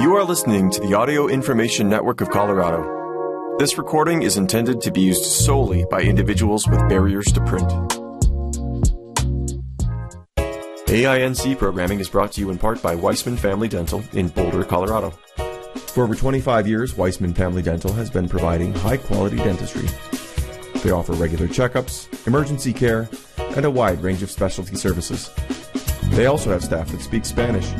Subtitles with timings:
[0.00, 3.56] You are listening to the Audio Information Network of Colorado.
[3.58, 7.68] This recording is intended to be used solely by individuals with barriers to print.
[10.88, 15.10] AINC programming is brought to you in part by Weissman Family Dental in Boulder, Colorado.
[15.74, 19.86] For over 25 years, Weissman Family Dental has been providing high quality dentistry.
[20.80, 25.30] They offer regular checkups, emergency care, and a wide range of specialty services.
[26.12, 27.70] They also have staff that speak Spanish.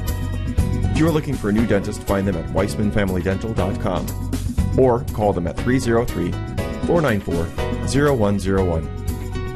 [1.00, 5.46] If you are looking for a new dentist, find them at weissmanfamilydental.com or call them
[5.46, 6.30] at 303
[6.86, 7.46] 494
[7.88, 8.86] 0101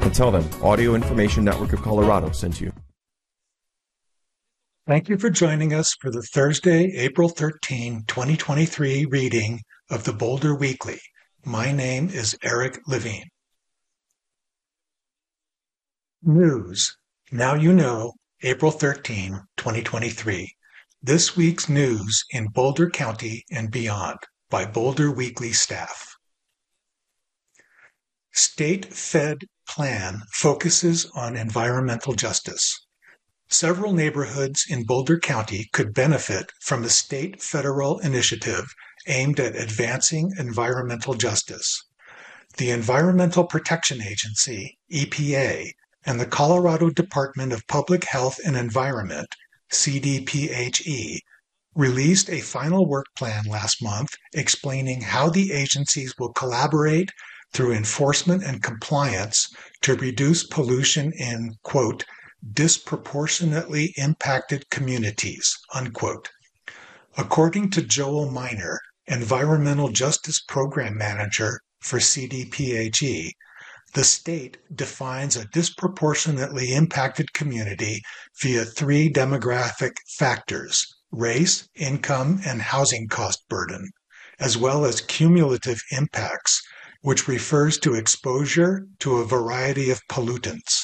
[0.01, 2.73] and tell them Audio Information Network of Colorado sent you.
[4.87, 10.57] Thank you for joining us for the Thursday, April 13, 2023 reading of the Boulder
[10.57, 10.99] Weekly.
[11.45, 13.29] My name is Eric Levine.
[16.23, 16.97] News.
[17.31, 20.55] Now you know, April 13, 2023.
[21.07, 26.17] This week's news in Boulder County and beyond by Boulder Weekly staff.
[28.33, 32.87] State Fed plan focuses on environmental justice.
[33.51, 38.75] Several neighborhoods in Boulder County could benefit from a state federal initiative
[39.07, 41.85] aimed at advancing environmental justice.
[42.57, 45.71] The Environmental Protection Agency, EPA,
[46.07, 49.29] and the Colorado Department of Public Health and Environment,
[49.75, 51.19] CDPHE,
[51.75, 57.11] released a final work plan last month explaining how the agencies will collaborate
[57.53, 59.49] through enforcement and compliance
[59.81, 62.05] to reduce pollution in, quote,
[62.53, 66.31] disproportionately impacted communities, unquote.
[67.17, 73.33] According to Joel Minor, Environmental Justice Program Manager for CDPHE,
[73.95, 78.03] the state defines a disproportionately impacted community
[78.43, 83.89] via three demographic factors race, income, and housing cost burden,
[84.41, 86.61] as well as cumulative impacts,
[87.03, 90.83] which refers to exposure to a variety of pollutants.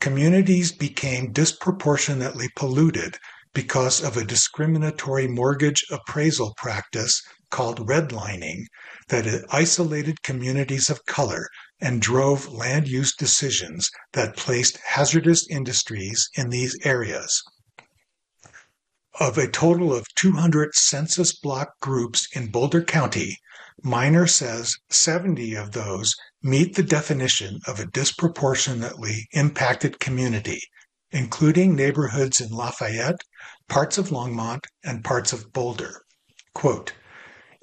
[0.00, 3.18] Communities became disproportionately polluted
[3.52, 8.64] because of a discriminatory mortgage appraisal practice called redlining
[9.08, 11.46] that isolated communities of color
[11.80, 17.42] and drove land use decisions that placed hazardous industries in these areas.
[19.18, 23.38] Of a total of 200 census block groups in Boulder County,
[23.82, 30.60] Minor says 70 of those meet the definition of a disproportionately impacted community,
[31.10, 33.22] including neighborhoods in Lafayette,
[33.68, 36.02] parts of Longmont, and parts of Boulder.
[36.54, 36.92] Quote,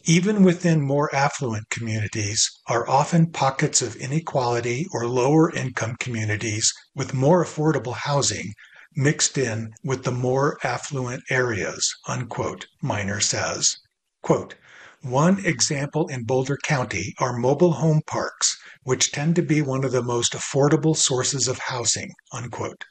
[0.10, 7.14] even within more affluent communities are often pockets of inequality or lower income communities with
[7.14, 8.54] more affordable housing
[8.96, 13.76] mixed in with the more affluent areas, unquote, Minor says.
[14.24, 14.56] Quote,
[15.02, 19.92] one example in Boulder County are mobile home parks, which tend to be one of
[19.92, 22.14] the most affordable sources of housing.
[22.32, 22.86] Unquote.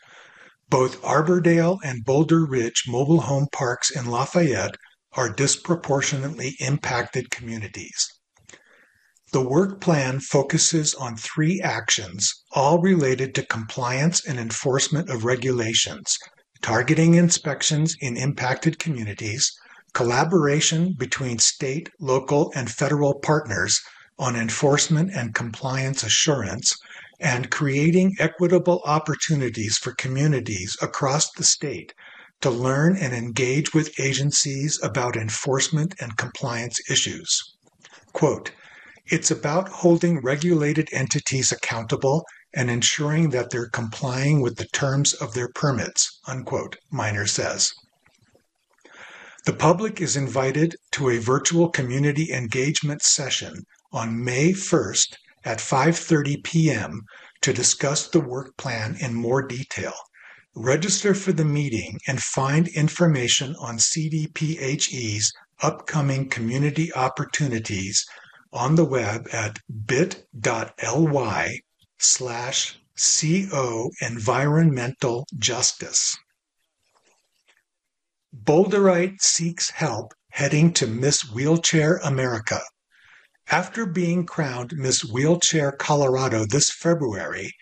[0.69, 4.77] Both Arbordale and Boulder Ridge mobile home parks in Lafayette
[5.17, 8.07] are disproportionately impacted communities.
[9.33, 16.17] The work plan focuses on three actions, all related to compliance and enforcement of regulations,
[16.63, 19.51] targeting inspections in impacted communities,
[19.95, 23.81] collaboration between state, local, and federal partners
[24.19, 26.77] on enforcement and compliance assurance,
[27.19, 31.95] and creating equitable opportunities for communities across the state
[32.41, 37.57] to learn and engage with agencies about enforcement and compliance issues.
[38.13, 38.53] Quote,
[39.07, 45.35] it's about holding regulated entities accountable and ensuring that they're complying with the terms of
[45.35, 47.73] their permits, unquote, Minor says.
[49.45, 56.43] The public is invited to a virtual community engagement session on May 1st at 5:30
[56.43, 57.03] p.m.
[57.43, 59.95] to discuss the work plan in more detail.
[60.59, 68.07] Register for the meeting and find information on CDPHE's upcoming community opportunities
[68.55, 71.61] on the web at bit.ly
[71.99, 76.17] slash co environmental justice.
[78.35, 82.63] Boulderite seeks help heading to Miss Wheelchair America.
[83.51, 87.53] After being crowned Miss Wheelchair Colorado this February,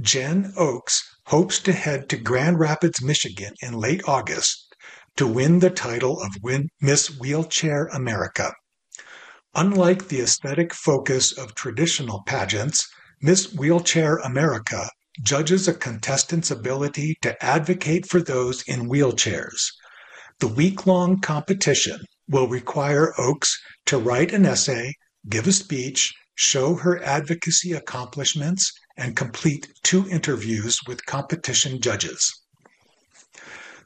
[0.00, 4.74] Jen Oakes hopes to head to Grand Rapids, Michigan in late August
[5.16, 6.36] to win the title of
[6.80, 8.52] Miss Wheelchair America.
[9.54, 12.88] Unlike the aesthetic focus of traditional pageants,
[13.22, 14.90] Miss Wheelchair America
[15.22, 19.70] judges a contestant's ability to advocate for those in wheelchairs.
[20.40, 23.56] The week long competition will require Oaks
[23.86, 24.94] to write an essay,
[25.28, 32.42] give a speech, show her advocacy accomplishments, and complete two interviews with competition judges.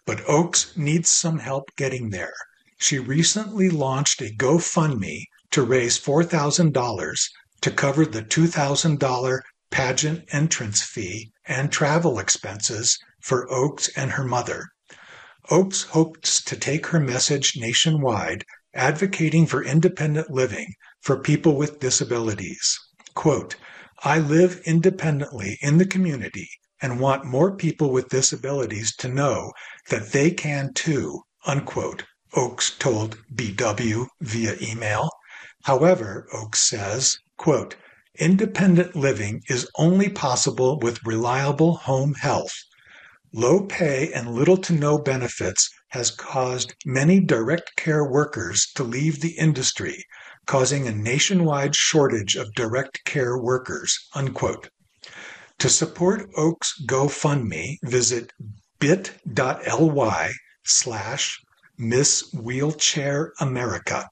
[0.05, 2.35] But Oaks needs some help getting there.
[2.79, 9.41] She recently launched a GoFundMe to raise $4,000 to cover the $2,000
[9.71, 14.69] pageant entrance fee and travel expenses for Oaks and her mother.
[15.51, 18.45] Oaks hopes to take her message nationwide,
[18.75, 22.79] advocating for independent living for people with disabilities.
[23.15, 23.57] Quote,
[24.05, 26.49] I live independently in the community
[26.81, 29.53] and want more people with disabilities to know
[29.89, 32.05] that they can too, unquote,
[32.35, 35.11] Oaks told BW via email.
[35.65, 37.75] However, Oaks says, quote,
[38.17, 42.55] independent living is only possible with reliable home health.
[43.33, 49.21] Low pay and little to no benefits has caused many direct care workers to leave
[49.21, 50.05] the industry,
[50.49, 54.09] causing a nationwide shortage of direct care workers.
[54.15, 54.71] Unquote.
[55.59, 58.33] To support Oak's GoFundMe, visit
[58.81, 60.33] bit.ly
[60.65, 61.39] slash
[61.77, 64.09] Miss Wheelchair America.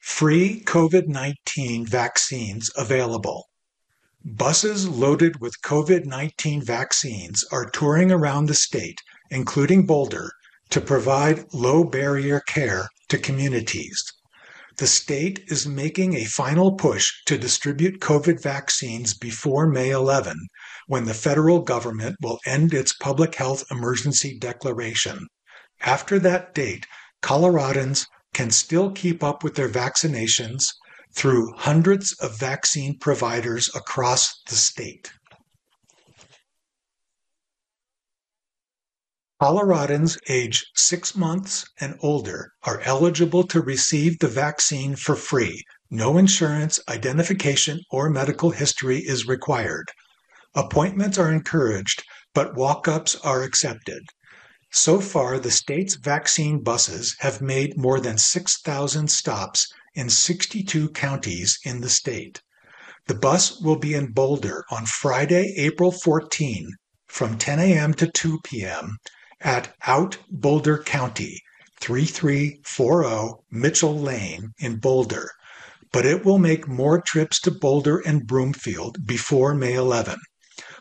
[0.00, 3.48] Free COVID 19 vaccines available.
[4.24, 9.00] Buses loaded with COVID 19 vaccines are touring around the state,
[9.30, 10.32] including Boulder,
[10.70, 14.02] to provide low barrier care to communities.
[14.78, 20.36] The state is making a final push to distribute COVID vaccines before May 11,
[20.86, 25.28] when the federal government will end its public health emergency declaration.
[25.80, 26.86] After that date,
[27.22, 30.64] Coloradans can still keep up with their vaccinations
[31.14, 35.10] through hundreds of vaccine providers across the state.
[39.38, 45.62] Coloradans age six months and older are eligible to receive the vaccine for free.
[45.90, 49.90] No insurance, identification, or medical history is required.
[50.54, 52.02] Appointments are encouraged,
[52.32, 54.04] but walk ups are accepted.
[54.72, 61.58] So far, the state's vaccine buses have made more than 6,000 stops in 62 counties
[61.62, 62.40] in the state.
[63.06, 66.70] The bus will be in Boulder on Friday, April 14
[67.06, 67.92] from 10 a.m.
[67.92, 68.96] to 2 p.m
[69.46, 71.40] at Out Boulder County,
[71.80, 75.30] 3340 Mitchell Lane in Boulder,
[75.92, 80.16] but it will make more trips to Boulder and Broomfield before May 11.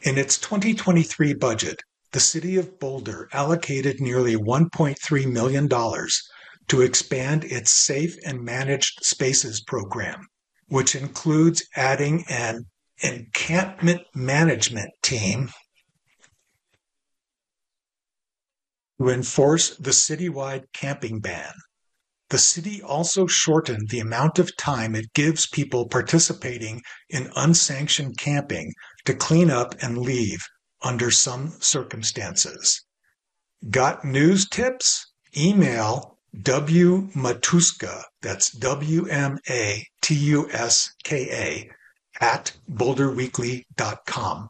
[0.00, 7.70] In its 2023 budget, the city of Boulder allocated nearly $1.3 million to expand its
[7.70, 10.26] Safe and Managed Spaces program,
[10.68, 12.64] which includes adding an
[13.02, 15.50] encampment management team
[19.00, 21.52] to enforce the citywide camping ban.
[22.30, 28.72] the city also shortened the amount of time it gives people participating in unsanctioned camping
[29.04, 30.44] to clean up and leave
[30.82, 32.82] under some circumstances.
[33.70, 35.12] Got news tips?
[35.36, 41.70] Email W Matuska, that's W M A T U S K A,
[42.24, 44.48] at boulderweekly.com.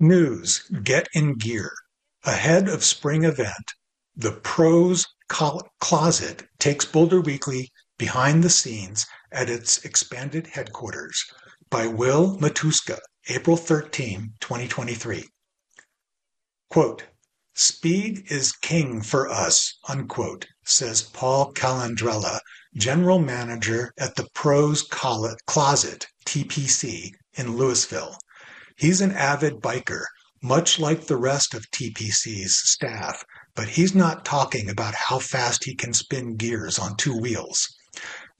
[0.00, 1.72] News Get in Gear.
[2.22, 3.72] Ahead of spring event,
[4.14, 11.24] the Pros Closet takes Boulder Weekly behind the scenes at its expanded headquarters
[11.68, 15.28] by Will Matuska, April 13, 2023.
[16.70, 17.02] Quote,
[17.54, 22.38] Speed is king for us, unquote, says Paul Calandrella,
[22.76, 28.16] general manager at the Pros Closet, TPC, in Louisville.
[28.78, 30.04] He's an avid biker,
[30.40, 33.24] much like the rest of TPC's staff,
[33.56, 37.68] but he's not talking about how fast he can spin gears on two wheels.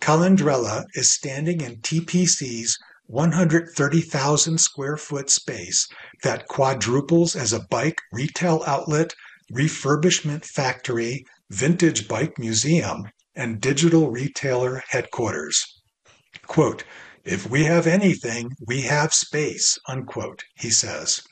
[0.00, 5.88] Calandrella is standing in TPC's 130,000 square foot space
[6.22, 9.14] that quadruples as a bike retail outlet,
[9.52, 15.80] refurbishment factory, vintage bike museum, and digital retailer headquarters.
[16.46, 16.84] Quote,
[17.24, 21.22] if we have anything, we have space, unquote, he says.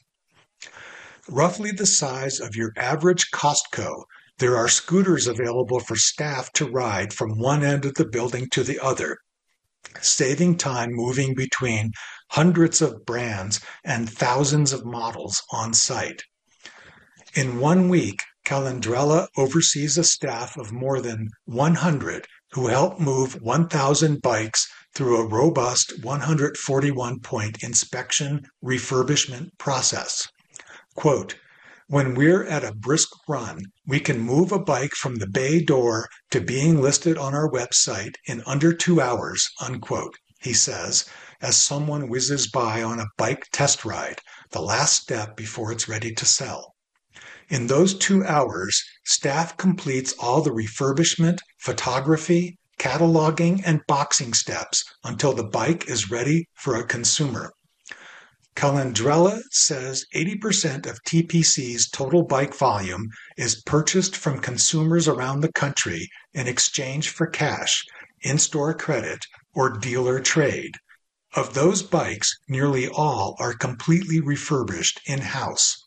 [1.28, 4.04] Roughly the size of your average Costco,
[4.38, 8.62] there are scooters available for staff to ride from one end of the building to
[8.62, 9.18] the other,
[10.02, 11.92] saving time moving between
[12.30, 16.22] hundreds of brands and thousands of models on site.
[17.34, 24.22] In one week, Calandrella oversees a staff of more than 100 who help move 1,000
[24.22, 30.26] bikes through a robust 141 point inspection refurbishment process.
[30.94, 31.36] Quote,
[31.88, 36.08] when we're at a brisk run, we can move a bike from the bay door
[36.30, 41.04] to being listed on our website in under two hours, unquote, he says,
[41.40, 46.12] as someone whizzes by on a bike test ride, the last step before it's ready
[46.14, 46.75] to sell.
[47.48, 55.32] In those two hours, staff completes all the refurbishment, photography, cataloging, and boxing steps until
[55.32, 57.52] the bike is ready for a consumer.
[58.56, 66.08] Calandrella says 80% of TPC's total bike volume is purchased from consumers around the country
[66.34, 67.84] in exchange for cash,
[68.22, 69.24] in store credit,
[69.54, 70.72] or dealer trade.
[71.34, 75.85] Of those bikes, nearly all are completely refurbished in house.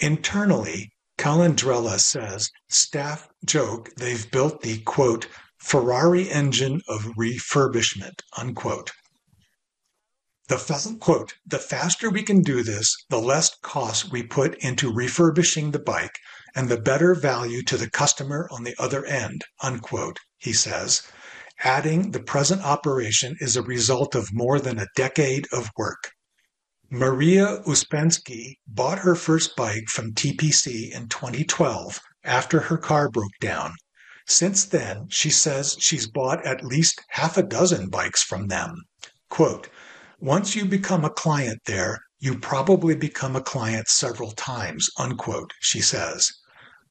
[0.00, 5.26] Internally, Calandrella says staff joke they've built the quote
[5.58, 8.92] Ferrari engine of refurbishment, unquote.
[10.48, 15.72] The quote, the faster we can do this, the less cost we put into refurbishing
[15.72, 16.18] the bike
[16.54, 21.02] and the better value to the customer on the other end, unquote, he says,
[21.64, 26.12] adding the present operation is a result of more than a decade of work.
[26.90, 33.74] Maria Uspensky bought her first bike from TPC in 2012 after her car broke down
[34.30, 38.82] since then, she says she's bought at least half a dozen bikes from them.
[39.30, 39.70] Quote,
[40.20, 45.80] once you become a client there, you probably become a client several times, unquote, she
[45.80, 46.30] says.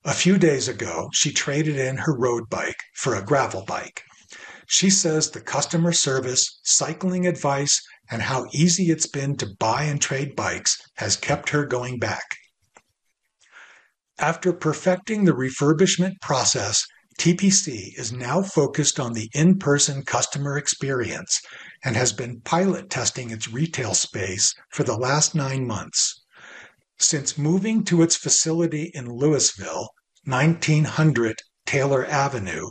[0.03, 4.03] A few days ago, she traded in her road bike for a gravel bike.
[4.65, 10.01] She says the customer service, cycling advice, and how easy it's been to buy and
[10.01, 12.25] trade bikes has kept her going back.
[14.19, 16.85] After perfecting the refurbishment process,
[17.19, 21.41] TPC is now focused on the in-person customer experience
[21.83, 26.23] and has been pilot testing its retail space for the last nine months.
[26.99, 29.89] Since moving to its facility in Louisville,
[30.25, 32.69] 1900 Taylor Avenue,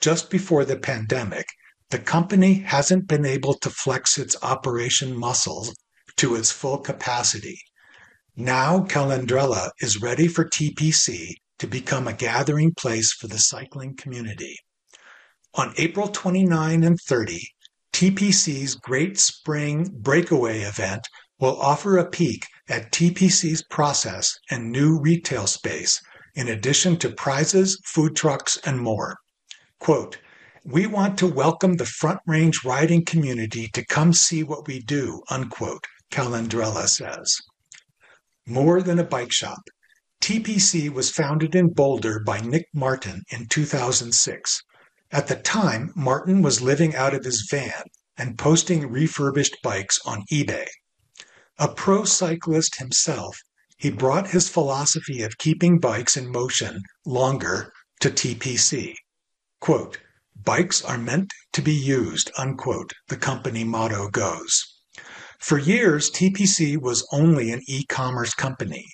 [0.00, 1.46] just before the pandemic,
[1.90, 5.74] the company hasn't been able to flex its operation muscles
[6.16, 7.60] to its full capacity.
[8.36, 14.56] Now Calandrella is ready for TPC to become a gathering place for the cycling community.
[15.54, 17.46] On April 29 and 30,
[17.92, 21.06] TPC's Great Spring Breakaway event
[21.38, 26.00] will offer a peek at TPC's process and new retail space,
[26.34, 29.16] in addition to prizes, food trucks, and more.
[29.78, 30.18] Quote,
[30.66, 35.22] we want to welcome the Front Range riding community to come see what we do,
[35.28, 37.36] unquote, Calandrella says.
[38.46, 39.60] More than a bike shop,
[40.22, 44.62] TPC was founded in Boulder by Nick Martin in 2006.
[45.12, 47.82] At the time, Martin was living out of his van
[48.16, 50.66] and posting refurbished bikes on eBay.
[51.58, 53.36] A pro cyclist himself,
[53.76, 58.94] he brought his philosophy of keeping bikes in motion longer to TPC.
[59.60, 59.98] Quote,
[60.44, 64.80] Bikes are meant to be used, unquote, the company motto goes.
[65.38, 68.86] For years, TPC was only an e-commerce company.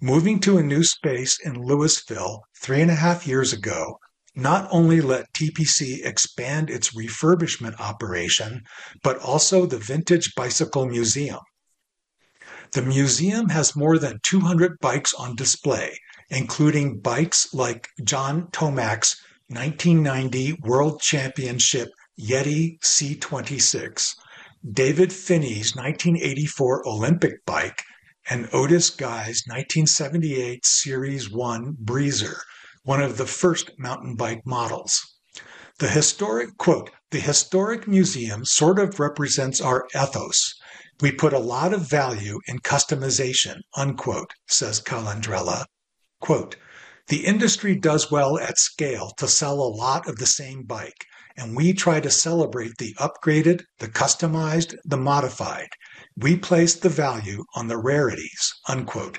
[0.00, 3.98] Moving to a new space in Louisville three and a half years ago
[4.36, 8.62] not only let TPC expand its refurbishment operation,
[9.02, 11.40] but also the Vintage Bicycle Museum.
[12.72, 15.98] The museum has more than 200 bikes on display,
[16.28, 19.16] including bikes like John Tomac's
[19.48, 21.88] 1990 World Championship
[22.20, 24.16] Yeti C26,
[24.72, 27.84] Davis Phinney's 1984 Olympic bike,
[28.28, 32.40] and Otis Guy's 1978 Series 1 Breezer,
[32.82, 35.00] one of the first mountain bike models.
[35.78, 40.54] The historic quote, the historic museum sort of represents our ethos.
[41.00, 45.66] We put a lot of value in customization, unquote, says Calandrella.
[46.20, 46.56] Quote,
[47.08, 51.56] the industry does well at scale to sell a lot of the same bike, and
[51.56, 55.68] we try to celebrate the upgraded, the customized, the modified.
[56.16, 58.52] We place the value on the rarities.
[58.68, 59.18] Unquote.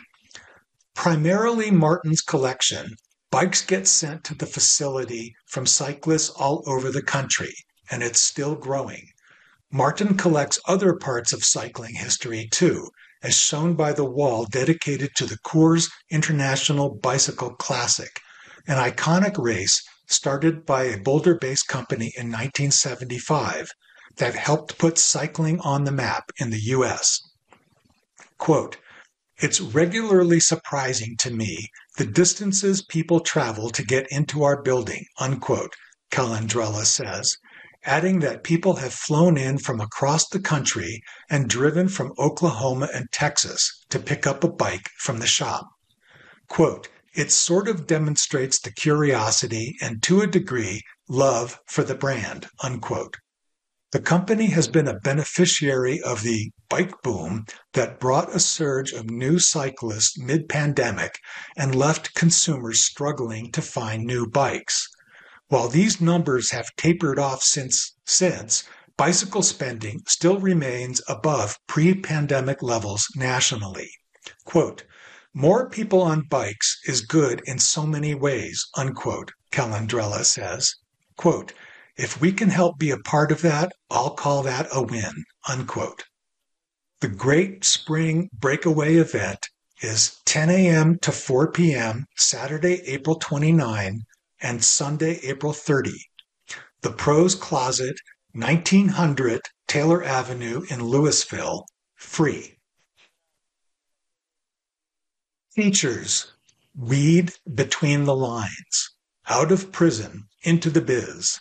[0.95, 2.95] Primarily Martin's collection,
[3.31, 7.53] bikes get sent to the facility from cyclists all over the country,
[7.91, 9.07] and it's still growing.
[9.71, 12.89] Martin collects other parts of cycling history too,
[13.23, 18.19] as shown by the wall dedicated to the Coors International Bicycle Classic,
[18.67, 23.71] an iconic race started by a Boulder based company in 1975
[24.17, 27.19] that helped put cycling on the map in the U.S.
[28.37, 28.77] Quote,
[29.39, 35.73] it's regularly surprising to me the distances people travel to get into our building, unquote,
[36.11, 37.37] Calandrella says,
[37.87, 43.11] adding that people have flown in from across the country and driven from Oklahoma and
[43.11, 45.65] Texas to pick up a bike from the shop.
[46.47, 52.47] Quote, it sort of demonstrates the curiosity and to a degree love for the brand,
[52.61, 53.17] unquote.
[53.93, 59.09] The company has been a beneficiary of the bike boom that brought a surge of
[59.09, 61.19] new cyclists mid pandemic
[61.55, 64.89] and left consumers struggling to find new bikes.
[65.49, 68.65] While these numbers have tapered off since, since
[68.97, 73.89] bicycle spending still remains above pre-pandemic levels nationally.
[74.43, 74.83] Quote,
[75.33, 80.73] more people on bikes is good in so many ways, unquote, Calandrella says.
[81.15, 81.53] Quote,
[81.95, 86.03] if we can help be a part of that, I'll call that a win, unquote.
[86.99, 89.47] The Great Spring Breakaway event
[89.81, 90.97] is 10 a.m.
[91.03, 92.05] to 4 p.m.
[92.17, 94.01] Saturday, April 29
[94.41, 95.91] and Sunday, April 30.
[96.81, 97.97] The Pros Closet,
[98.33, 102.57] 1900 Taylor Avenue in Louisville, free.
[105.55, 106.33] Features
[106.75, 108.91] Read between the lines,
[109.27, 111.39] out of prison, into the biz.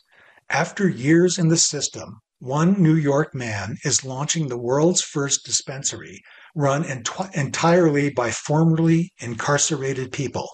[0.49, 6.23] After years in the system, one New York man is launching the world's first dispensary
[6.55, 10.49] run ent- entirely by formerly incarcerated people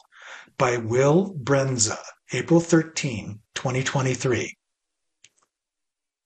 [0.58, 1.98] by Will Brendza,
[2.34, 4.56] April 13, 2023.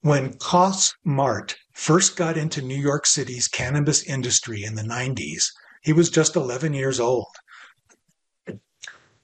[0.03, 5.47] When Coss Marte first got into New York City's cannabis industry in the 90s,
[5.83, 7.35] he was just 11 years old.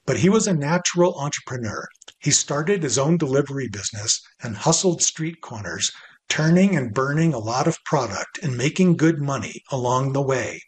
[0.06, 1.86] But he was a natural entrepreneur.
[2.18, 5.92] He started his own delivery business and hustled street corners,
[6.28, 10.60] turning and burning a lot of product and making good money along the way.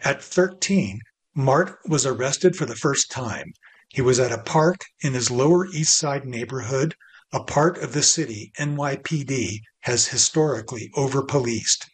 [0.00, 0.98] At 13,
[1.36, 3.52] Marte was arrested for the first time
[3.88, 6.94] he was at a park in his Lower East Side neighborhood,
[7.32, 11.86] a part of the city NYPD has historically over policed.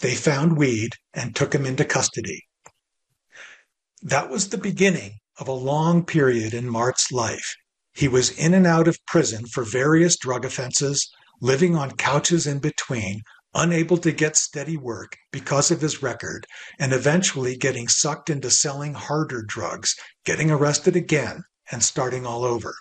[0.00, 2.46] They found weed and took him into custody.
[4.02, 7.56] That was the beginning of a long period in Marte's life.
[7.92, 12.58] He was in and out of prison for various drug offenses, living on couches in
[12.58, 13.22] between,
[13.54, 16.46] unable to get steady work because of his record,
[16.78, 22.74] and eventually getting sucked into selling harder drugs, getting arrested again, and starting all over.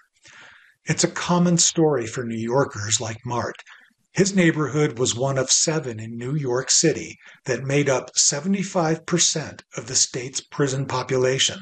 [0.85, 3.63] It's a common story for New Yorkers like Marte.
[4.11, 9.87] His neighborhood was one of seven in New York City that made up 75% of
[9.87, 11.59] the state's prison population.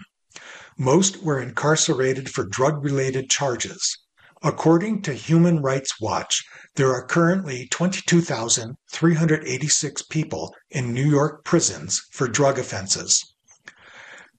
[0.77, 3.97] Most were incarcerated for drug related charges.
[4.43, 6.43] According to Human Rights Watch,
[6.77, 13.33] there are currently 22,386 people in New York prisons for drug offenses.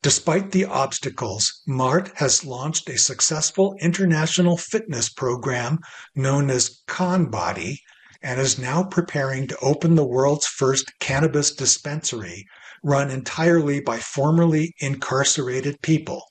[0.02, 5.80] Despite the obstacles, Marte has launched a successful international fitness program
[6.14, 7.78] known as ConBody
[8.22, 12.46] and is now preparing to open the world's first cannabis dispensary
[12.84, 16.22] run entirely by formerly incarcerated people,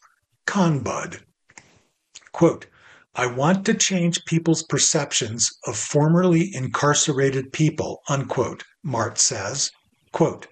[0.46, 1.20] ConBud.
[2.32, 2.68] Quote,
[3.20, 9.72] I want to change people's perceptions of formerly incarcerated people, unquote, Marte says.
[10.12, 10.46] Quote,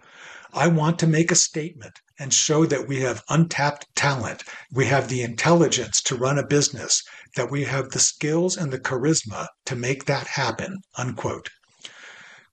[0.52, 5.10] I want to make a statement and show that we have untapped talent, we have
[5.10, 7.04] the intelligence to run a business,
[7.36, 11.50] that we have the skills and the charisma to make that happen, unquote.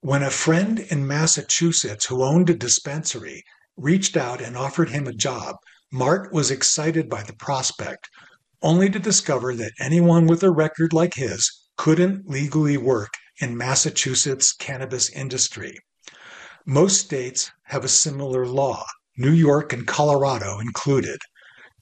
[0.03, 3.45] When a friend in Massachusetts who owned a dispensary
[3.79, 5.57] reached out and offered him a job,
[5.91, 8.11] Marte was excited by the prospect,
[8.63, 14.53] only to discover that anyone with a record like his couldn't legally work in Massachusetts'
[14.53, 15.77] cannabis industry.
[16.65, 21.19] Most states have a similar law, New York and Colorado included.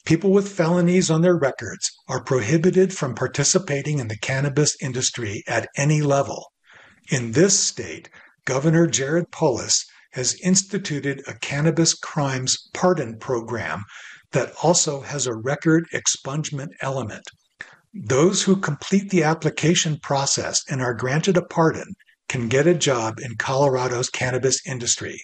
[0.06, 5.68] People with felonies on their records are prohibited from participating in the cannabis industry at
[5.76, 6.52] any level.
[7.10, 8.08] In this state,
[8.46, 13.84] Governor Jared Polis has instituted a cannabis crimes pardon program
[14.32, 17.24] that also has a record expungement element.
[17.92, 21.94] Those who complete the application process and are granted a pardon
[22.28, 25.20] can get a job in Colorado's cannabis industry.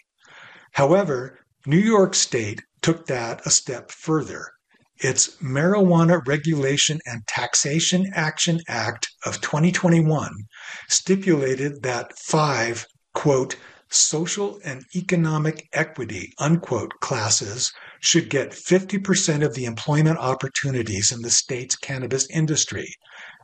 [0.73, 4.51] However, New York State took that a step further.
[4.99, 10.33] Its Marijuana Regulation and Taxation Action Act of 2021
[10.89, 13.57] stipulated that five, quote,
[13.89, 21.31] social and economic equity, unquote, classes should get 50% of the employment opportunities in the
[21.31, 22.93] state's cannabis industry.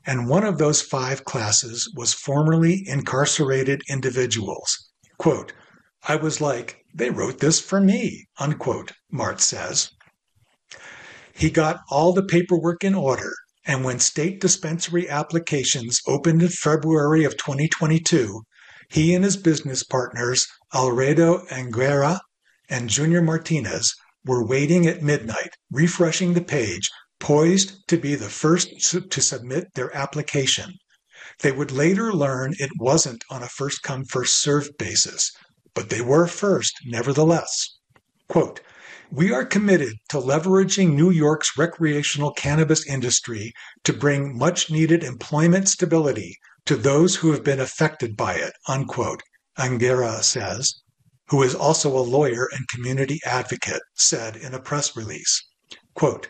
[0.05, 4.91] And one of those five classes was formerly incarcerated individuals.
[5.19, 5.53] Quote,
[6.09, 9.91] I was like, they wrote this for me, unquote, Marte says.
[11.33, 13.33] He got all the paperwork in order,
[13.65, 18.43] and when state dispensary applications opened in February of 2022,
[18.93, 22.21] he and his business partners, Alfredo Anguera
[22.69, 23.95] and Junior Martinez,
[24.27, 28.69] were waiting at midnight, refreshing the page, poised to be the first
[29.11, 30.75] to submit their application.
[31.41, 35.33] They would later learn it wasn't on a first come, first served basis,
[35.73, 37.79] but they were first nevertheless.
[38.29, 38.61] Quote,
[39.11, 45.69] we are committed to leveraging New York's recreational cannabis industry to bring much needed employment
[45.69, 49.22] stability to those who have been affected by it, unquote,
[49.59, 50.83] Angera says,
[51.29, 55.42] who is also a lawyer and community advocate, said in a press release.
[55.94, 56.29] Quote,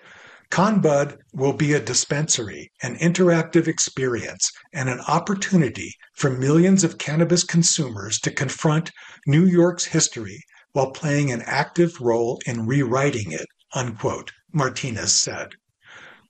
[0.50, 7.42] ConBud will be a dispensary, an interactive experience, and an opportunity for millions of cannabis
[7.42, 8.90] consumers to confront
[9.26, 10.42] New York's history
[10.72, 15.48] while playing an active role in rewriting it, unquote, Martinez said.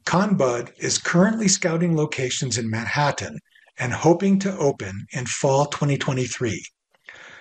[0.07, 3.39] ConBud is currently scouting locations in Manhattan
[3.79, 6.65] and hoping to open in fall 2023.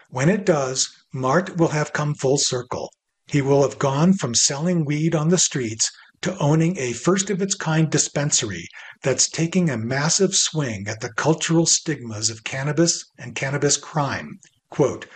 [0.10, 2.92] When it does, Marte will have come full circle.
[3.28, 5.92] He will have gone from selling weed on the streets
[6.22, 8.68] to owning a first of its kind dispensary
[9.02, 14.40] that's taking a massive swing at the cultural stigmas of cannabis and cannabis crime.
[14.70, 15.08] Quote,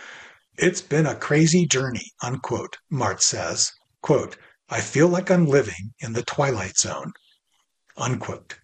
[0.58, 3.72] it's been a crazy journey, unquote, Marte says.
[4.00, 4.36] Quote,
[4.68, 7.12] I feel like I'm living in the twilight zone,
[7.96, 8.58] unquote.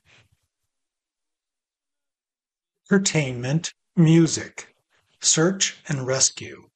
[2.92, 4.74] Entertainment, music,
[5.18, 6.68] search and rescue.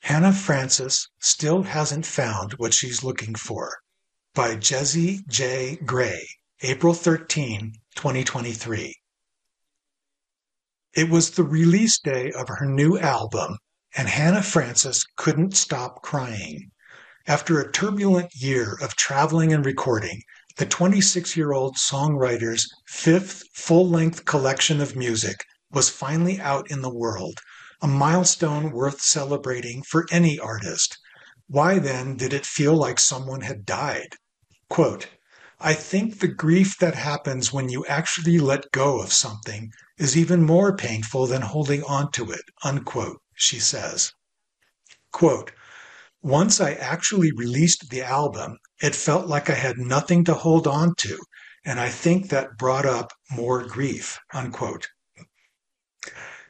[0.00, 3.78] Hannah Frances still hasn't found what she's looking for.
[4.34, 5.76] By Jessie J.
[5.76, 6.28] Gray,
[6.60, 8.94] April 13, 2023.
[10.92, 13.56] It was the release day of her new album,
[13.96, 16.70] and Hannah Frances couldn't stop crying.
[17.26, 20.20] After a turbulent year of traveling and recording,
[20.56, 26.80] the 26 year old songwriter's fifth full length collection of music was finally out in
[26.80, 27.40] the world,
[27.82, 30.96] a milestone worth celebrating for any artist.
[31.48, 34.14] Why then did it feel like someone had died?
[34.70, 35.08] Quote,
[35.60, 40.44] I think the grief that happens when you actually let go of something is even
[40.44, 44.12] more painful than holding on to it, unquote, she says.
[45.12, 45.52] Quote,
[46.26, 50.96] once I actually released the album, it felt like I had nothing to hold on
[50.96, 51.16] to,
[51.64, 54.88] and I think that brought up more grief, unquote.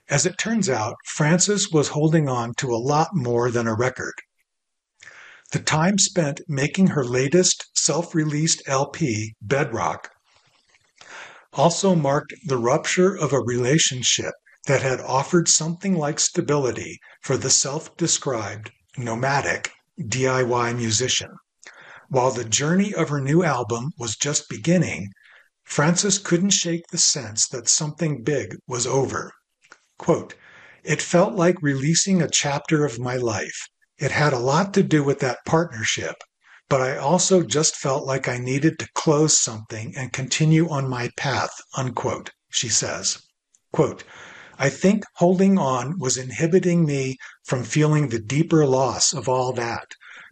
[0.09, 4.15] As it turns out, Frances was holding on to a lot more than a record.
[5.53, 10.09] The time spent making her latest self released LP, Bedrock,
[11.53, 14.33] also marked the rupture of a relationship
[14.65, 21.31] that had offered something like stability for the self described nomadic DIY musician.
[22.09, 25.11] While the journey of her new album was just beginning,
[25.65, 29.33] Frances couldn't shake the sense that something big was over.
[29.99, 30.35] Quote,
[30.85, 33.69] it felt like releasing a chapter of my life.
[33.99, 36.15] It had a lot to do with that partnership.
[36.69, 41.11] but I also just felt like I needed to close something and continue on my
[41.17, 43.19] path, unquote, she says.
[43.73, 44.05] Quote,
[44.59, 49.89] I think holding on was inhibiting me from feeling the deeper loss of all that.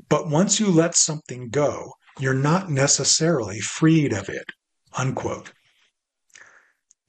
[0.09, 4.47] But once you let something go, you're not necessarily freed of it,
[4.95, 5.53] unquote.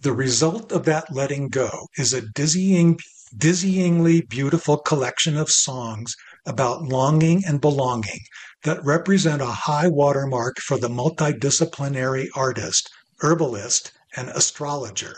[0.02, 3.00] The result of that letting go is a dizzying,
[3.38, 8.20] dizzyingly beautiful collection of songs about longing and belonging
[8.64, 15.16] that represent a high watermark for the multidisciplinary artist, herbalist, and astrologer.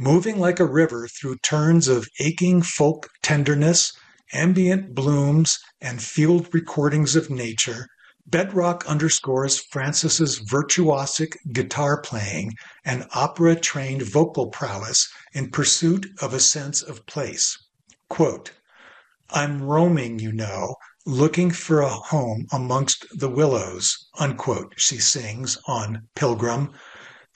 [0.00, 3.92] Moving like a river through turns of aching folk tenderness,
[4.32, 7.88] ambient blooms, and field recordings of nature,
[8.24, 12.52] Bedrock underscores Frances's virtuosic guitar playing
[12.84, 17.58] and opera-trained vocal prowess in pursuit of a sense of place.
[18.08, 18.52] Quote,
[19.30, 26.06] I'm roaming, you know, looking for a home amongst the willows, unquote, she sings on
[26.14, 26.70] Pilgrim,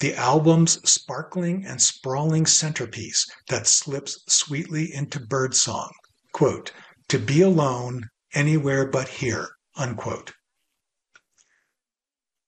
[0.02, 5.92] the album's sparkling and sprawling centerpiece that slips sweetly into birdsong.
[6.32, 6.72] Quote,
[7.08, 10.32] to be alone anywhere but here, unquote.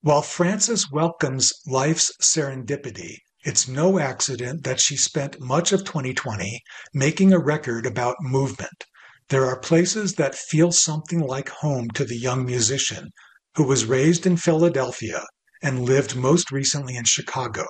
[0.00, 6.60] While Frances welcomes life's serendipity, it's no accident that she spent much of 2020
[6.92, 8.84] making a record about movement.
[9.28, 13.10] There are places that feel something like home to the young musician
[13.54, 15.22] who was raised in Philadelphia
[15.64, 17.66] and lived most recently in Chicago.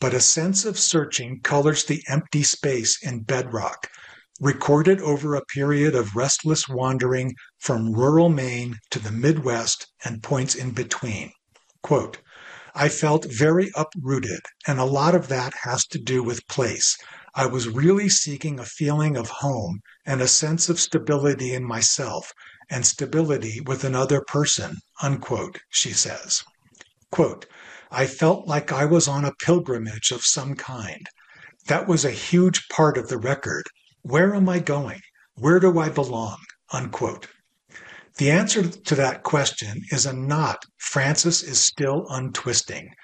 [0.00, 3.88] But a sense of searching colors the empty space in bedrock,
[4.40, 10.54] recorded over a period of restless wandering from rural Maine to the Midwest and points
[10.54, 11.30] in between.
[11.82, 12.18] Quote,
[12.74, 16.96] I felt very uprooted, and a lot of that has to do with place.
[17.34, 22.32] I was really seeking a feeling of home and a sense of stability in myself
[22.70, 26.42] and stability with another person, unquote, she says.
[27.12, 27.46] Quote,
[27.90, 31.06] I felt like I was on a pilgrimage of some kind.
[31.68, 33.64] That was a huge part of the record.
[34.02, 35.00] Where am I going?
[35.34, 36.38] Where do I belong?
[36.72, 37.28] Unquote.
[38.18, 42.94] The answer to that question is a knot Frances is still untwisting.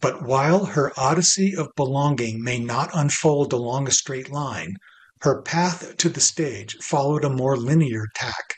[0.00, 4.76] But while her odyssey of belonging may not unfold along a straight line,
[5.20, 8.54] her path to the stage followed a more linear tack.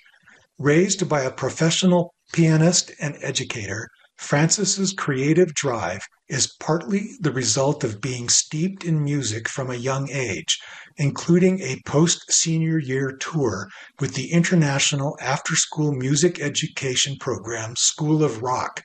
[0.58, 8.00] Raised by a professional pianist and educator, Frances's creative drive is partly the result of
[8.00, 10.58] being steeped in music from a young age,
[10.96, 13.68] including a post-senior year tour
[14.00, 18.82] with the international after-school music education program School of Rock,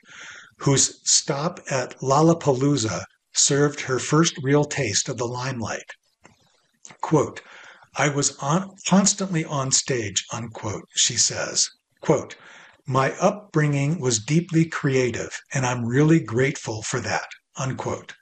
[0.58, 5.90] whose stop at Lollapalooza served her first real taste of the limelight.
[7.00, 7.40] Quote,
[7.96, 11.68] I was on, constantly on stage, unquote, she says.
[12.00, 12.36] Quote,
[12.92, 17.26] my upbringing was deeply creative, and I'm really grateful for that.
[17.56, 18.12] Unquote.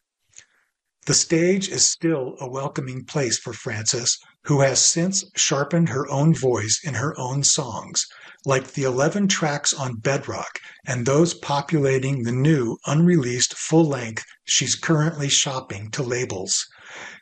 [1.06, 6.32] The stage is still a welcoming place for Frances, who has since sharpened her own
[6.34, 8.06] voice in her own songs,
[8.46, 14.76] like the 11 tracks on Bedrock and those populating the new unreleased full length she's
[14.76, 16.64] currently shopping to labels.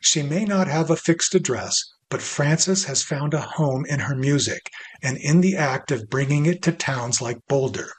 [0.01, 4.15] She may not have a fixed address, but Frances has found a home in her
[4.15, 4.69] music
[5.01, 7.91] and in the act of bringing it to towns like Boulder.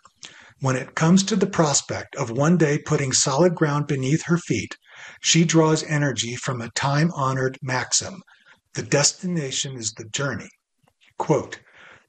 [0.61, 4.77] When it comes to the prospect of one day putting solid ground beneath her feet,
[5.21, 8.23] she draws energy from a time honored maxim
[8.75, 10.51] the destination is the journey.
[11.19, 11.59] Quote,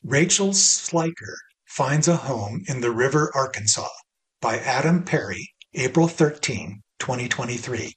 [0.02, 1.36] Rachel Sliker
[1.66, 3.88] finds a home in the River, Arkansas
[4.40, 7.94] by Adam Perry, April 13, 2023.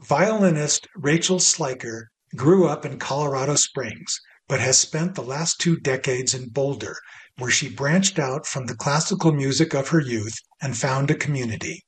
[0.00, 6.34] Violinist Rachel Sliker grew up in Colorado Springs, but has spent the last two decades
[6.34, 6.96] in Boulder,
[7.38, 11.82] where she branched out from the classical music of her youth and found a community.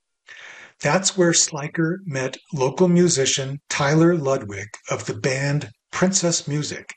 [0.80, 6.92] That's where Sliker met local musician Tyler Ludwig of the band Princess Music,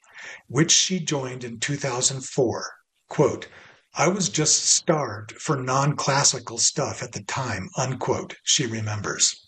[0.48, 2.66] which she joined in 2004.
[3.10, 3.48] Quote,
[3.94, 9.47] I was just starved for non-classical stuff at the time, unquote, she remembers.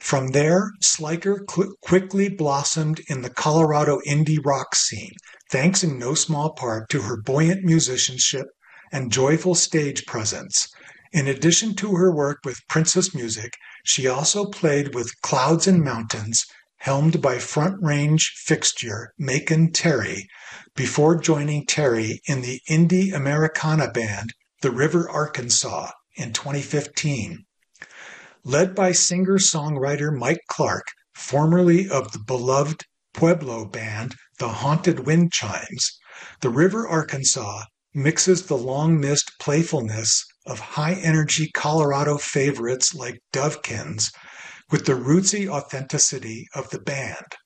[0.00, 5.14] From there, Sliker qu- quickly blossomed in the Colorado indie rock scene,
[5.50, 8.46] thanks in no small part to her buoyant musicianship
[8.92, 10.68] and joyful stage presence.
[11.12, 16.46] In addition to her work with Princess Music, she also played with Clouds and Mountains,
[16.76, 20.28] helmed by Front Range fixture Macon Terry,
[20.76, 24.32] before joining Terry in the indie Americana band
[24.62, 27.46] The River Arkansas in 2015.
[28.44, 35.98] Led by singer-songwriter Mike Clark, formerly of the beloved Pueblo band The Haunted Wind Chimes,
[36.40, 44.12] The River Arkansas mixes the long-missed playfulness of high-energy Colorado favorites like Dovekins
[44.70, 47.36] with the rootsy authenticity of the band.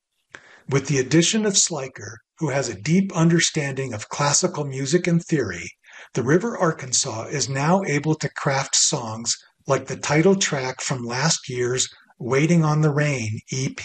[0.68, 5.70] With the addition of Sliker, who has a deep understanding of classical music and theory,
[6.14, 11.48] the River Arkansas is now able to craft songs like the title track from last
[11.48, 13.81] year's Waiting on the Rain EP,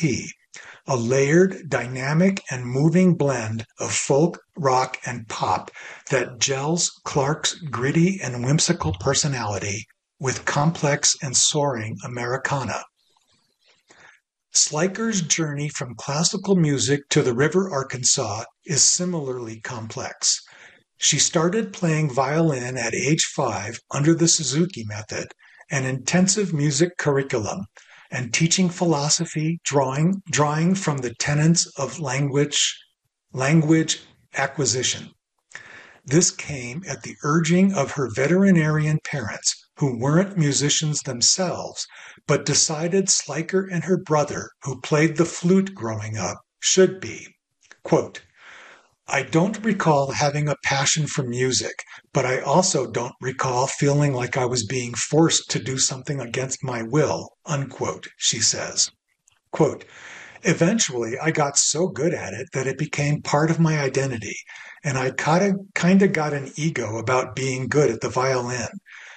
[0.86, 5.72] a layered, dynamic, and moving blend of folk, rock, and pop
[6.12, 9.86] that gels Clark's gritty and whimsical personality
[10.20, 12.84] with complex and soaring Americana.
[14.54, 20.42] Sliker's journey from classical music to the River Arkansas is similarly complex.
[20.98, 25.28] She started playing violin at age five under the Suzuki method
[25.69, 27.65] an intensive music curriculum
[28.12, 32.77] and teaching philosophy, drawing, drawing from the tenets of language,
[33.34, 34.01] language
[34.36, 35.12] acquisition.
[36.06, 41.86] This came at the urging of her veterinarian parents, who weren't musicians themselves,
[42.27, 47.27] but decided Sliker and her brother, who played the flute growing up, should be.
[47.84, 48.21] Quote,
[49.10, 54.36] I don't recall having a passion for music, but I also don't recall feeling like
[54.36, 58.91] I was being forced to do something against my will, unquote, she says.
[59.52, 59.86] Quote,
[60.43, 64.36] Eventually, I got so good at it that it became part of my identity,
[64.84, 68.67] and I kind of got an ego about being good at the violin.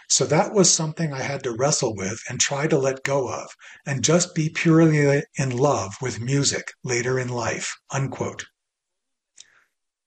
[0.08, 3.50] So that was something I had to wrestle with and try to let go of,
[3.84, 8.44] and just be purely in love with music later in life, unquote.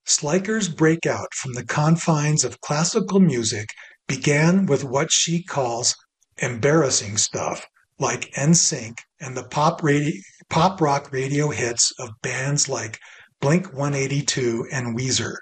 [0.06, 3.70] Sliker's breakout from the confines of classical music
[4.08, 5.96] began with what she calls
[6.38, 7.66] embarrassing stuff,
[8.00, 10.14] like NSYNC and the pop, radio,
[10.50, 13.00] pop rock radio hits of bands like
[13.40, 15.36] Blink 182 and Weezer.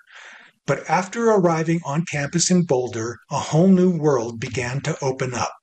[0.67, 5.53] But after arriving on campus in Boulder, a whole new world began to open up.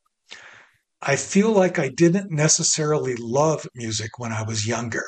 [1.00, 5.04] I feel like I didn't necessarily love music when I was younger.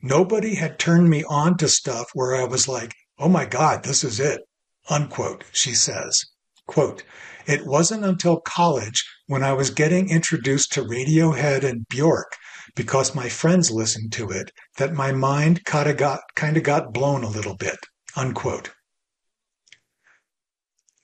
[0.00, 4.02] Nobody had turned me on to stuff where I was like, Oh my God, this
[4.02, 4.40] is it,
[4.90, 6.24] unquote, she says.
[6.66, 7.04] Quote,
[7.46, 12.34] it wasn't until college when I was getting introduced to Radiohead and Bjork
[12.74, 16.92] because my friends listened to it that my mind kind of got, kind of got
[16.92, 17.78] blown a little bit,
[18.16, 18.72] unquote.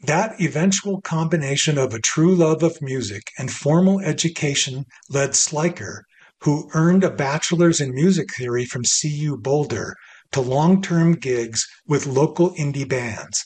[0.00, 6.00] That eventual combination of a true love of music and formal education led Sliker,
[6.40, 9.94] who earned a bachelor's in music theory from CU Boulder,
[10.32, 13.44] to long-term gigs with local indie bands.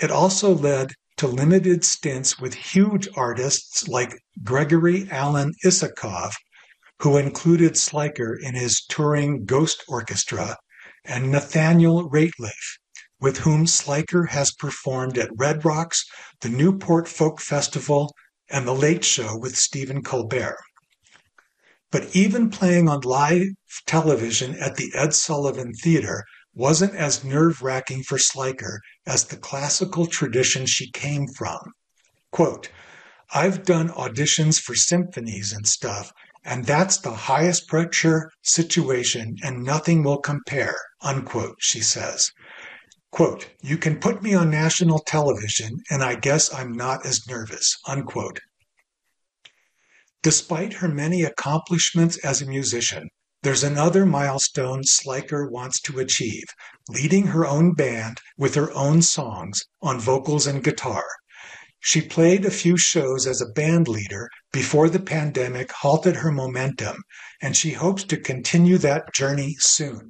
[0.00, 6.32] It also led to limited stints with huge artists like Gregory Alan Isakov,
[7.00, 10.56] who included Sliker in his touring Ghost Orchestra,
[11.04, 12.78] and Nathaniel Rateliff,
[13.20, 16.04] with whom Sliker has performed at Red Rocks,
[16.40, 18.14] the Newport Folk Festival,
[18.48, 20.58] and The Late Show with Stephen Colbert.
[21.92, 23.48] But even playing on live
[23.86, 26.24] television at the Ed Sullivan Theater
[26.54, 31.60] wasn't as nerve-wracking for Sliker as the classical tradition she came from.
[32.30, 32.70] Quote,
[33.34, 36.12] I've done auditions for symphonies and stuff,
[36.44, 42.30] and that's the highest pressure situation and nothing will compare, unquote, she says.
[43.10, 47.76] Quote, you can put me on national television and I guess I'm not as nervous,
[47.86, 48.40] unquote.
[50.22, 53.08] Despite her many accomplishments as a musician,
[53.42, 56.44] there's another milestone Sliker wants to achieve,
[56.88, 61.04] leading her own band with her own songs on vocals and guitar.
[61.80, 66.98] She played a few shows as a band leader before the pandemic halted her momentum,
[67.40, 70.08] and she hopes to continue that journey soon.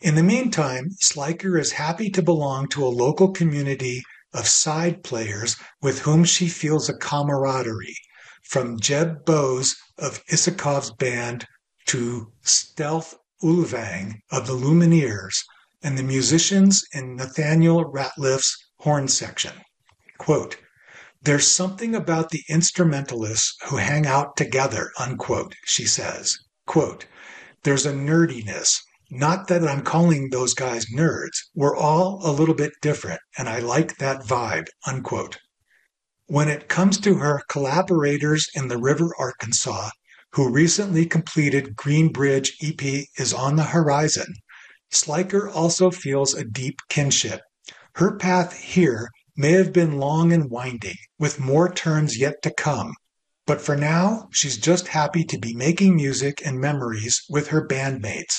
[0.00, 4.02] In the meantime, Sliker is happy to belong to a local community
[4.32, 7.98] of side players with whom she feels a camaraderie,
[8.42, 11.46] from Jeb Bows of Isakov's band
[11.86, 15.42] to Stelth Ulvang of the Lumineers
[15.82, 19.52] and the musicians in Nathaniel Rateliff's horn section.
[20.18, 20.56] Quote,
[21.22, 26.38] There's something about the instrumentalists who hang out together, unquote, she says.
[26.66, 27.06] Quote,
[27.64, 28.78] There's a nerdiness,
[29.10, 31.36] not that I'm calling those guys nerds.
[31.54, 34.68] We're all a little bit different, and I like that vibe.
[34.86, 35.38] Unquote.
[36.32, 39.90] When it comes to her collaborators in the River Arkansas,
[40.30, 44.36] who recently completed Green Bridge EP is on the horizon,
[44.90, 47.42] Sliker also feels a deep kinship.
[47.96, 52.94] Her path here may have been long and winding, with more turns yet to come.
[53.46, 58.38] But for now, she's just happy to be making music and memories with her bandmates.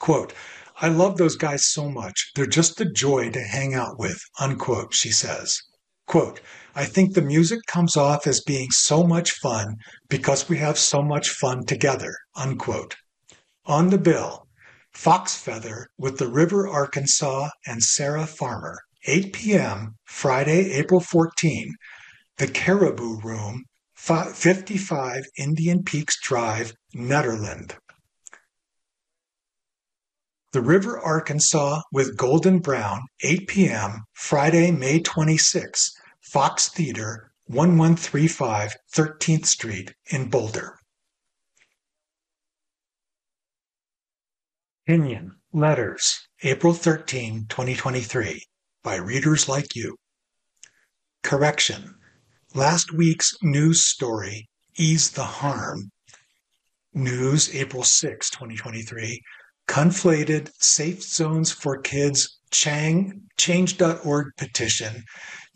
[0.00, 0.32] Quote,
[0.80, 2.32] I love those guys so much.
[2.34, 5.62] They're just a joy to hang out with, unquote, she says.
[6.08, 6.40] Quote,
[6.74, 9.76] I think the music comes off as being so much fun
[10.08, 12.96] because we have so much fun together, unquote.
[13.64, 14.46] On the bill,
[14.92, 21.74] Fox Feather with the River Arkansas and Sarah Farmer, 8 p.m., Friday, April 14,
[22.36, 23.64] the Caribou Room,
[23.94, 27.76] 55 Indian Peaks Drive, Nederland.
[30.52, 35.92] The River Arkansas with Golden Brown, 8 p.m., Friday, May 26,
[36.32, 40.78] Fox Theater, 1135 13th Street in Boulder.
[44.86, 48.44] Opinion Letters, April 13, 2023,
[48.82, 49.96] by readers like you.
[51.22, 51.94] Correction.
[52.54, 55.90] Last week's news story, Ease the Harm,
[56.92, 59.22] News, April 6, 2023,
[59.66, 65.04] conflated Safe Zones for Kids Chang, Change.org petition,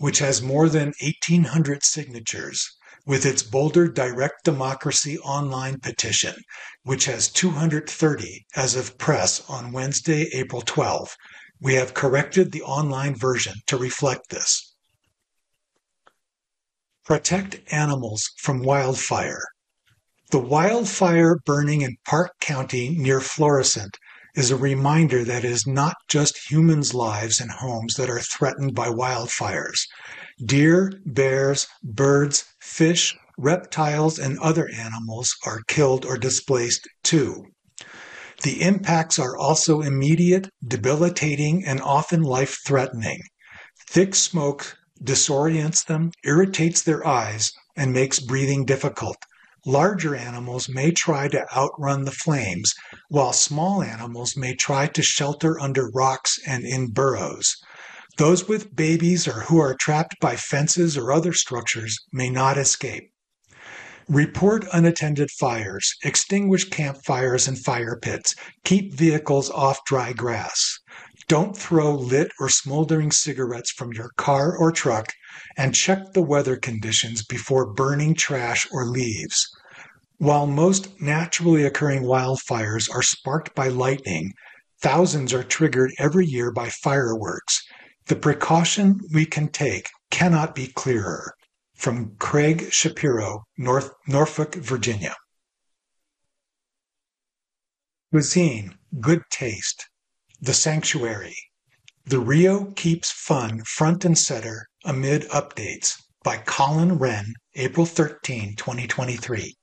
[0.03, 2.77] which has more than 1,800 signatures,
[3.07, 6.35] with its Boulder Direct Democracy online petition,
[6.83, 11.17] which has 230 as of press on Wednesday, April 12.
[11.61, 14.75] We have corrected the online version to reflect this.
[17.05, 19.45] Protect animals from wildfire.
[20.33, 23.97] The wildfire burning in Park County near Florissant
[24.35, 28.75] is a reminder that it is not just humans' lives and homes that are threatened
[28.75, 29.81] by wildfires.
[30.45, 37.45] Deer, bears, birds, fish, reptiles, and other animals are killed or displaced too.
[38.43, 43.21] The impacts are also immediate, debilitating, and often life threatening.
[43.89, 49.17] Thick smoke disorients them, irritates their eyes, and makes breathing difficult.
[49.65, 52.75] Larger animals may try to outrun the flames,
[53.09, 57.57] while small animals may try to shelter under rocks and in burrows.
[58.19, 63.13] Those with babies or who are trapped by fences or other structures may not escape.
[64.09, 68.35] Report unattended fires, extinguish campfires and fire pits,
[68.65, 70.81] keep vehicles off dry grass.
[71.33, 75.15] Don't throw lit or smoldering cigarettes from your car or truck
[75.57, 79.49] and check the weather conditions before burning trash or leaves.
[80.19, 84.35] While most naturally occurring wildfires are sparked by lightning,
[84.83, 87.63] thousands are triggered every year by fireworks.
[88.09, 91.33] The precaution we can take cannot be clearer.
[91.75, 95.17] From Craig Shapiro, North, Norfolk, Virginia.
[98.11, 99.89] Cuisine, good taste.
[100.45, 101.37] The Sanctuary.
[102.05, 109.55] The Rio keeps fun front and center amid updates by Colin Wren, April 13, 2023.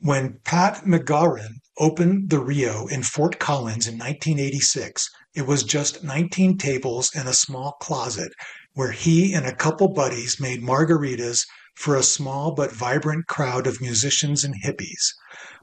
[0.00, 6.58] When Pat McGaughran opened the Rio in Fort Collins in 1986, it was just 19
[6.58, 8.30] tables and a small closet
[8.74, 11.46] where he and a couple buddies made margaritas
[11.76, 15.12] for a small but vibrant crowd of musicians and hippies.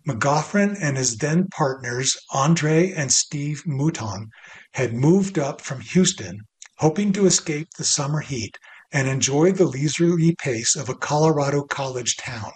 [0.07, 4.29] McGaughran and his then partners, Andre and Steve Mouton,
[4.73, 6.41] had moved up from Houston,
[6.77, 8.57] hoping to escape the summer heat
[8.91, 12.51] and enjoy the leisurely pace of a Colorado college town.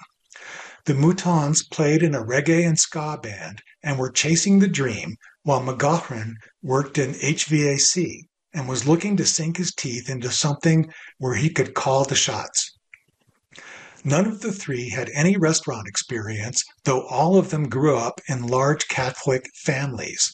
[0.85, 5.61] The Moutons played in a reggae and ska band and were chasing the dream while
[5.61, 11.49] McGaughran worked in HVAC and was looking to sink his teeth into something where he
[11.49, 12.71] could call the shots.
[14.03, 18.47] None of the three had any restaurant experience, though all of them grew up in
[18.47, 20.31] large Catholic families.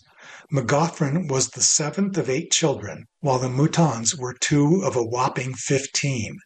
[0.54, 5.54] McGaughran was the seventh of eight children, while the Moutons were two of a whopping
[5.56, 6.38] 15.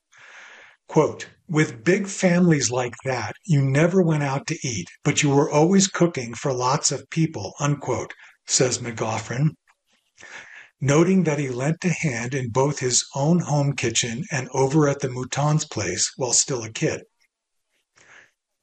[0.88, 5.52] Quote, with big families like that, you never went out to eat, but you were
[5.52, 8.14] always cooking for lots of people, unquote,
[8.46, 9.50] says McGaughran,
[10.86, 15.00] noting that he lent a hand in both his own home kitchen and over at
[15.00, 17.02] the Mouton's place while still a kid.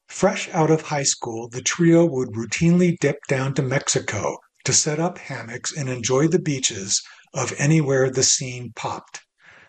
[0.06, 5.00] Fresh out of high school, the trio would routinely dip down to Mexico to set
[5.00, 7.02] up hammocks and enjoy the beaches
[7.34, 9.20] of anywhere the scene popped.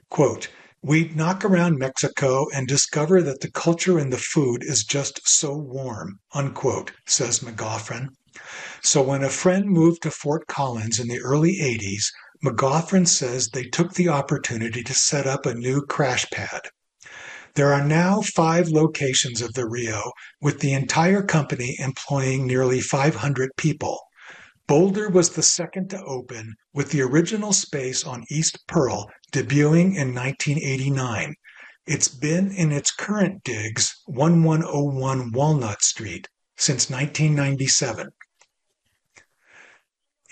[0.10, 0.50] Quote,
[0.84, 5.56] We'd knock around Mexico and discover that the culture and the food is just so
[5.56, 8.10] warm, unquote, says McGaughran.
[8.82, 12.08] So when a friend moved to Fort Collins in the early 80s,
[12.44, 16.62] McGaughran says they took the opportunity to set up a new crash pad.
[17.56, 23.52] There are now five locations of the Rio, with the entire company employing nearly 500
[23.56, 24.00] people.
[24.68, 30.14] Boulder was the second to open, with the original space on East Pearl debuting in
[30.14, 31.36] 1989.
[31.86, 36.28] It's been in its current digs, 1101 Walnut Street,
[36.58, 38.10] since 1997.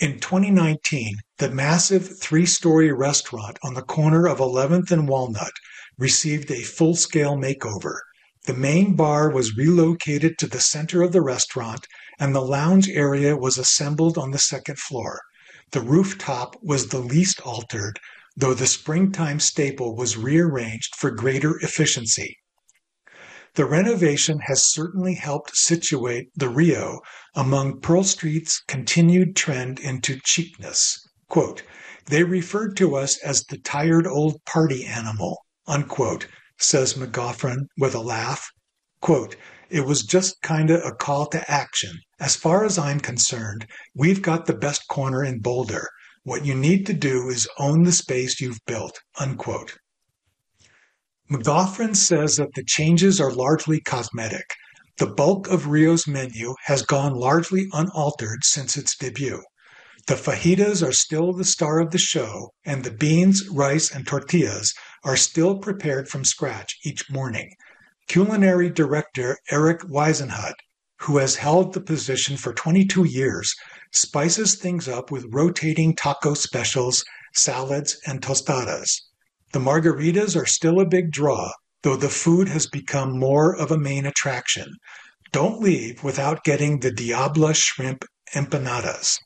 [0.02, 5.52] In 2019, the massive three story restaurant on the corner of 11th and Walnut
[5.96, 8.00] received a full scale makeover.
[8.46, 11.86] The main bar was relocated to the center of the restaurant
[12.20, 15.22] and the lounge area was assembled on the second floor.
[15.70, 18.00] The rooftop was the least altered,
[18.36, 22.40] though the springtime staple was rearranged for greater efficiency.
[23.56, 27.02] The renovation has certainly helped situate the Rio
[27.36, 30.98] among Pearl Street's continued trend into cheapness.
[31.28, 31.62] Quote,
[32.06, 36.28] they referred to us as the tired old party animal, unquote,
[36.58, 38.50] says McGaughran with a laugh.
[39.02, 39.36] Quote,
[39.70, 42.00] it was just kinda a call to action.
[42.22, 45.90] As far as I'm concerned, we've got the best corner in Boulder.
[46.24, 49.02] What you need to do is own the space you've built.
[49.20, 49.78] Unquote.
[51.32, 54.54] McGaughran says that the changes are largely cosmetic.
[54.98, 59.42] The bulk of Rio's menu has gone largely unaltered since its debut.
[60.08, 64.74] The fajitas are still the star of the show, and the beans, rice, and tortillas
[65.06, 67.54] are still prepared from scratch each morning.
[68.10, 70.56] Culinary director Eric Weisenhut,
[70.98, 73.56] who has held the position for 22 years,
[73.94, 79.00] spices things up with rotating taco specials, salads, and tostadas.
[79.54, 81.52] The margaritas are still a big draw,
[81.84, 84.78] though the food has become more of a main attraction.
[85.34, 89.20] Don't leave without getting the Diabla shrimp empanadas.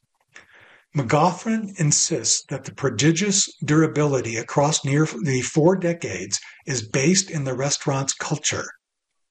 [0.95, 8.13] McGaughran insists that the prodigious durability across nearly four decades is based in the restaurant's
[8.13, 8.65] culture.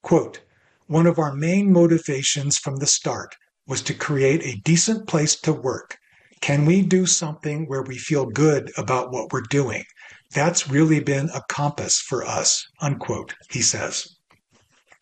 [0.02, 0.42] Quote,
[0.86, 3.34] One of our main motivations from the start
[3.66, 5.96] was to create a decent place to work.
[6.40, 9.84] Can we do something where we feel good about what we're doing?
[10.32, 14.06] That's really been a compass for us, unquote, he says.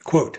[0.04, 0.38] Quote,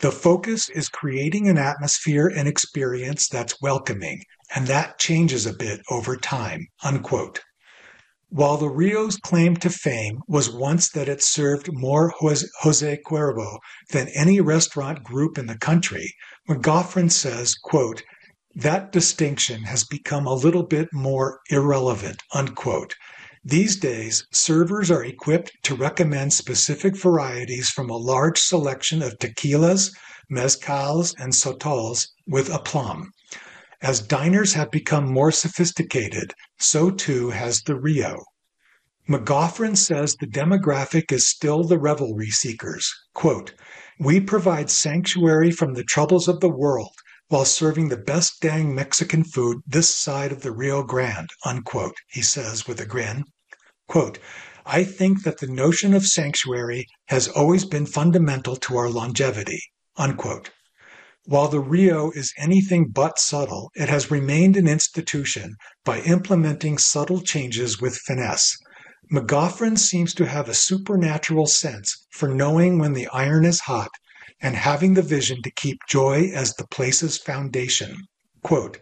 [0.00, 4.22] the focus is creating an atmosphere and experience that's welcoming,
[4.54, 6.66] and that changes a bit over time.
[6.82, 7.40] Unquote.
[8.30, 13.58] While the Rio's claim to fame was once that it served more Jose Cuervo
[13.90, 16.14] than any restaurant group in the country,
[16.48, 18.02] McGaughran says, quote,
[18.54, 22.94] that distinction has become a little bit more irrelevant, unquote.
[23.44, 29.96] These days, servers are equipped to recommend specific varieties from a large selection of tequilas,
[30.30, 33.12] mezcals, and sotols with aplomb.
[33.80, 38.24] As diners have become more sophisticated, so too has the Rio.
[39.08, 42.94] McGaughran says the demographic is still the revelry seekers.
[43.14, 43.54] Quote,
[43.98, 46.92] we provide sanctuary from the troubles of the world
[47.30, 52.20] while serving the best dang Mexican food this side of the Rio Grande, unquote, he
[52.20, 53.22] says with a grin.
[53.86, 54.18] Quote,
[54.66, 59.62] I think that the notion of sanctuary has always been fundamental to our longevity,
[59.96, 60.50] unquote.
[61.24, 65.54] While the Rio is anything but subtle, it has remained an institution
[65.84, 68.56] by implementing subtle changes with finesse.
[69.12, 73.90] McGaughran seems to have a supernatural sense for knowing when the iron is hot
[74.40, 77.96] and having the vision to keep joy as the place's foundation.
[78.42, 78.78] Quote,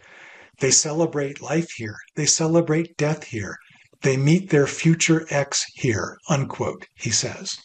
[0.61, 1.97] they celebrate life here.
[2.17, 3.57] They celebrate death here.
[4.03, 7.59] They meet their future ex here, unquote, he says.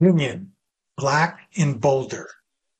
[0.00, 0.52] Union,
[0.96, 2.28] Black in Boulder,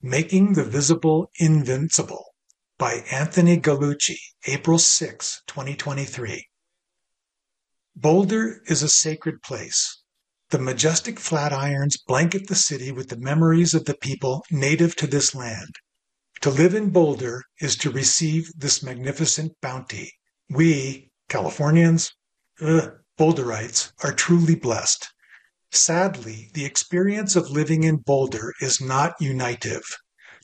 [0.03, 2.35] Making the Visible Invincible
[2.79, 6.47] by Anthony Gallucci, April 6, 2023.
[7.97, 10.03] Boulder is a sacred place,
[10.51, 15.35] the majestic Flatirons blanket the city with the memories of the people native to this
[15.35, 15.75] land.
[16.43, 20.13] To live in Boulder is to receive this magnificent bounty.
[20.49, 22.13] We, Californians,
[22.61, 25.09] ugh, Boulderites, are truly blessed.
[25.73, 29.83] Sadly, the experience of living in Boulder is not unitive.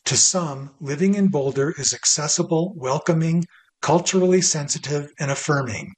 [0.07, 3.45] To some, living in Boulder is accessible, welcoming,
[3.81, 5.93] culturally sensitive, and affirming.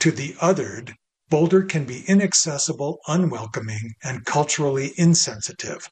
[0.00, 0.94] To the othered,
[1.28, 5.90] Boulder can be inaccessible, unwelcoming, and culturally insensitive.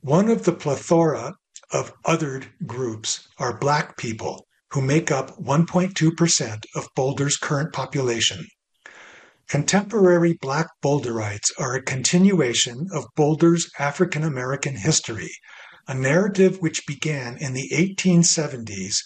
[0.00, 1.34] One of the plethora
[1.70, 8.46] of othered groups are Black people, who make up 1.2% of Boulder's current population.
[9.48, 15.30] Contemporary Black Boulderites are a continuation of Boulder's African American history,
[15.86, 18.96] a narrative which began in the 1870s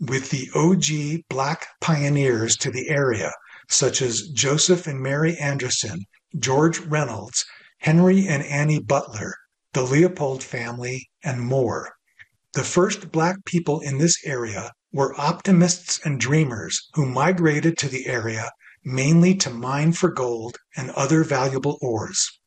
[0.00, 3.30] with the OG Black pioneers to the area,
[3.70, 6.04] such as Joseph and Mary Anderson,
[6.36, 7.46] George Reynolds,
[7.78, 9.34] Henry and Annie Butler,
[9.72, 11.94] the Leopold family, and more.
[12.54, 18.06] The first black people in this area were optimists and dreamers who migrated to the
[18.06, 18.50] area
[18.84, 22.40] mainly to mine for gold and other valuable ores.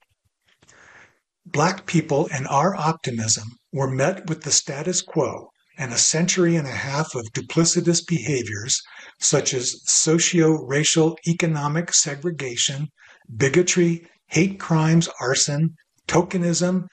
[1.45, 6.67] Black people and our optimism were met with the status quo and a century and
[6.67, 8.81] a half of duplicitous behaviors
[9.19, 12.87] such as socio-racial economic segregation,
[13.35, 15.75] bigotry, hate crimes, arson,
[16.07, 16.87] tokenism,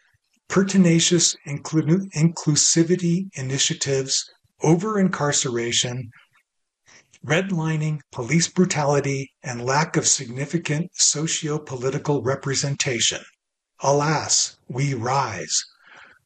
[0.49, 4.25] pertinacious inclu- inclusivity initiatives,
[4.63, 6.11] over incarceration,
[7.25, 13.21] redlining, police brutality, and lack of significant socio political representation.
[13.83, 15.65] Alas, we rise.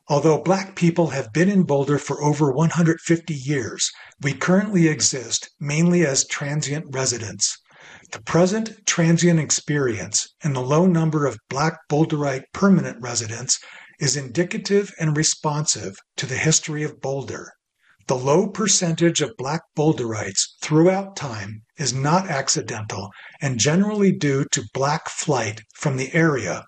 [0.07, 3.91] Although black people have been in Boulder for over 150 years,
[4.21, 7.57] we currently exist mainly as transient residents.
[8.13, 13.59] The present transient experience and the low number of black Boulderite permanent residents
[13.99, 17.53] is indicative and responsive to the history of Boulder.
[18.07, 23.09] The low percentage of black Boulderites throughout time is not accidental
[23.41, 26.63] and generally due to black flight from the area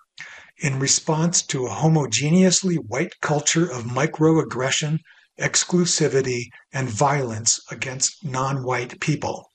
[0.59, 4.99] in response to a homogeneously white culture of microaggression,
[5.39, 9.51] exclusivity, and violence against non white people.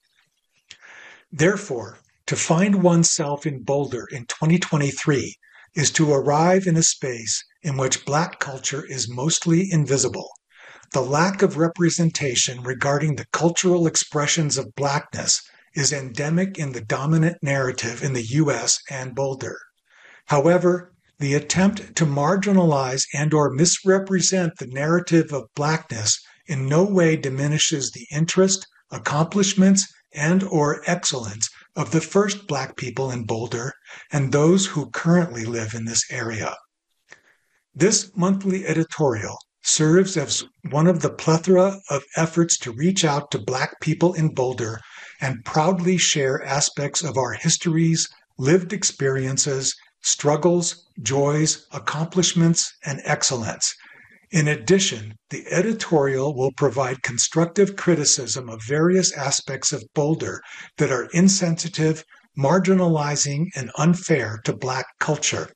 [1.33, 5.35] Therefore, to find oneself in Boulder in 2023
[5.75, 10.29] is to arrive in a space in which Black culture is mostly invisible.
[10.93, 15.43] The lack of representation regarding the cultural expressions of Blackness
[15.75, 19.59] is endemic in the dominant narrative in the US and Boulder.
[20.27, 20.92] However,
[21.23, 27.93] the attempt to marginalize and or misrepresent the narrative of Blackness in no way diminishes
[27.93, 33.73] the interest, accomplishments, and or excellence of the first Black people in Boulder
[34.11, 36.57] and those who currently live in this area.
[37.73, 43.39] This monthly editorial serves as one of the plethora of efforts to reach out to
[43.39, 44.81] Black people in Boulder
[45.21, 48.09] and proudly share aspects of our histories,
[48.39, 53.75] lived experiences, struggles, joys, accomplishments, and excellence.
[54.31, 60.41] In addition, the editorial will provide constructive criticism of various aspects of Boulder
[60.79, 62.03] that are insensitive,
[62.39, 65.51] marginalizing, and unfair to Black culture.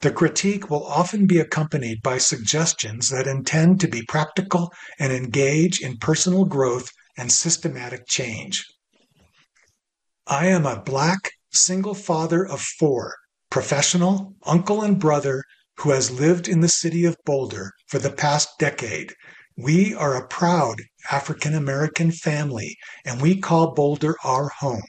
[0.00, 5.80] The critique will often be accompanied by suggestions that intend to be practical and engage
[5.80, 8.64] in personal growth and systematic change.
[10.26, 13.14] I am a Black single father of four,
[13.52, 15.44] professional, uncle, and brother
[15.76, 19.12] who has lived in the city of Boulder for the past decade.
[19.58, 20.80] We are a proud
[21.10, 24.88] African American family, and we call Boulder our home.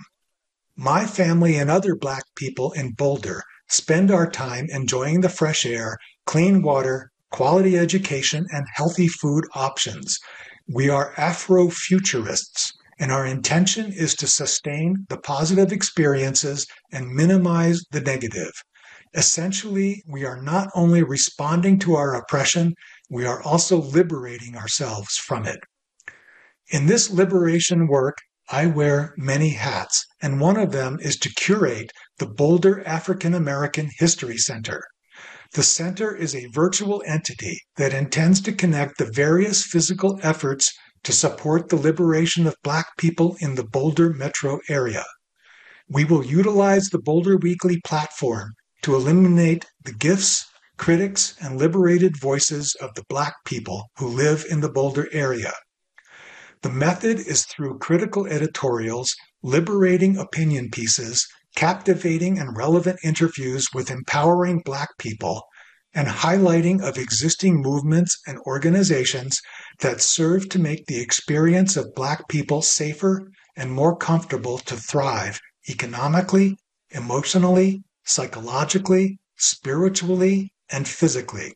[0.77, 5.97] My family and other Black people in Boulder spend our time enjoying the fresh air,
[6.25, 10.17] clean water, quality education, and healthy food options.
[10.73, 12.71] We are Afrofuturists,
[13.03, 18.53] and our intention is to sustain the positive experiences and minimize the negative.
[19.13, 22.73] Essentially, we are not only responding to our oppression,
[23.09, 25.59] we are also liberating ourselves from it.
[26.69, 31.91] In this liberation work, I wear many hats, and one of them is to curate
[32.19, 34.81] the Boulder African American History Center.
[35.51, 40.73] The center is a virtual entity that intends to connect the various physical efforts
[41.03, 45.03] to support the liberation of Black people in the Boulder metro area.
[45.89, 50.45] We will utilize the Boulder Weekly platform to eliminate the gifts,
[50.77, 55.53] critics, and liberated voices of the Black people who live in the Boulder area.
[56.61, 64.61] The method is through critical editorials, liberating opinion pieces, captivating and relevant interviews with empowering
[64.63, 65.43] Black people,
[65.93, 69.41] and highlighting of existing movements and organizations
[69.79, 75.39] that serve to make the experience of Black people safer and more comfortable to thrive
[75.69, 76.57] economically,
[76.91, 81.53] emotionally, psychologically, spiritually, and physically.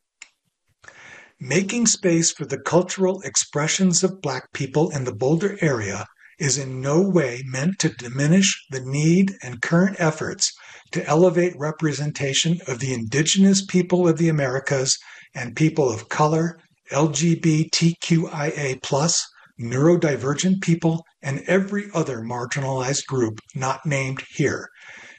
[1.39, 6.05] Making space for the cultural expressions of Black people in the Boulder area
[6.39, 10.53] is in no way meant to diminish the need and current efforts
[10.91, 14.97] to elevate representation of the indigenous people of the Americas
[15.33, 16.59] and people of color,
[16.91, 18.79] LGBTQIA,
[19.59, 24.69] neurodivergent people, and every other marginalized group not named here.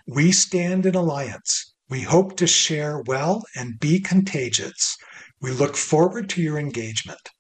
[0.07, 1.75] We stand in alliance.
[1.91, 4.97] We hope to share well and be contagious.
[5.41, 7.31] We look forward to your engagement.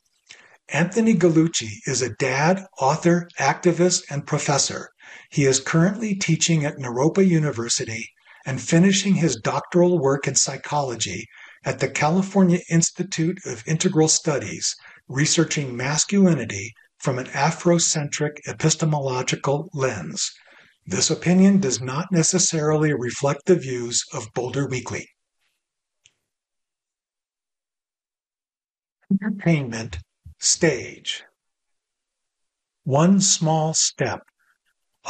[0.70, 4.90] Anthony Gallucci is a dad, author, activist, and professor.
[5.30, 8.10] He is currently teaching at Naropa University
[8.44, 11.26] and finishing his doctoral work in psychology
[11.64, 14.76] at the California Institute of Integral Studies,
[15.08, 20.30] researching masculinity from an Afrocentric epistemological lens.
[20.86, 25.08] This opinion does not necessarily reflect the views of Boulder Weekly.
[29.10, 29.98] Entertainment
[30.40, 31.24] Stage
[32.84, 34.20] One Small Step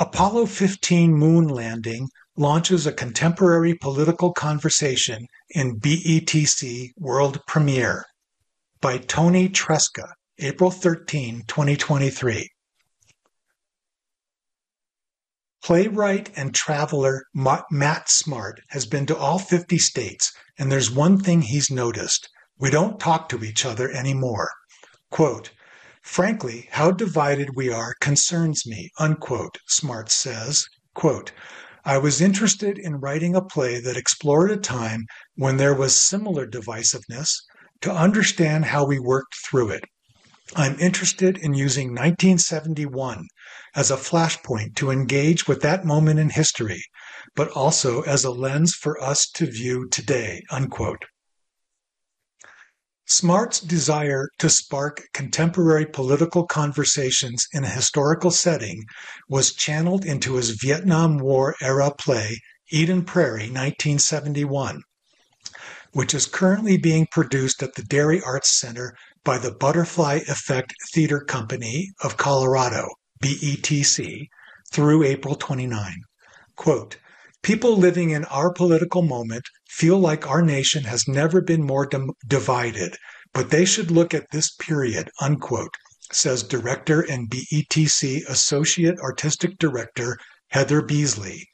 [0.00, 8.06] Apollo 15 moon landing launches a contemporary political conversation in BETC World Premiere
[8.80, 12.48] by Tony Tresca, April 13, 2023.
[15.62, 21.42] Playwright and traveler Mat Smart has been to all 50 states, and there's one thing
[21.42, 22.30] he's noticed.
[22.58, 24.50] We don't talk to each other anymore.
[25.10, 25.52] Quote,
[26.02, 30.66] Frankly, how divided we are concerns me, unquote, Smart says.
[30.94, 31.32] Quote,
[31.84, 35.06] I was interested in writing a play that explored a time
[35.36, 37.34] when there was similar divisiveness
[37.80, 39.84] to understand how we worked through it.
[40.56, 43.26] I'm interested in using 1971
[43.74, 46.82] as a flashpoint to engage with that moment in history,
[47.34, 51.04] but also as a lens for us to view today, unquote.
[53.10, 58.84] Smart's desire to spark contemporary political conversations in a historical setting
[59.30, 62.38] was channeled into his Vietnam War era play
[62.70, 64.82] Eden Prairie 1971,
[65.92, 68.94] which is currently being produced at the Dairy Arts Center
[69.24, 72.88] by the Butterfly Effect Theater Company of Colorado,
[73.22, 74.28] BETC,
[74.70, 76.02] through April 29.
[76.56, 76.98] Quote,
[77.42, 82.12] People living in our political moment feel like our nation has never been more dim-
[82.26, 82.96] divided,
[83.32, 85.76] but they should look at this period, unquote,
[86.10, 90.16] says director and BETC Associate Artistic Director
[90.48, 91.46] Heather Beasley.